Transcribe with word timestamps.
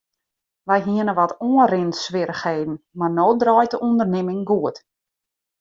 Wy 0.67 0.77
hiene 0.87 1.13
wat 1.19 1.35
oanrinswierrichheden 1.49 2.75
mar 2.99 3.11
no 3.17 3.27
draait 3.41 3.73
de 3.73 3.77
ûndernimming 3.87 4.43
goed. 4.51 4.77